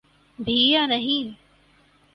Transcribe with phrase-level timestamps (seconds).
[0.39, 1.29] بھی یا نہیں۔